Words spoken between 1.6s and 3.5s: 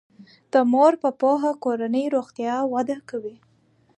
کورنی روغتیا وده کوي.